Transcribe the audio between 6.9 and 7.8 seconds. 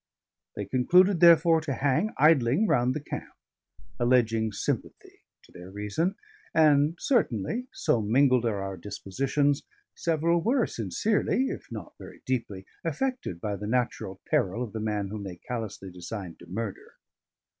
certainly,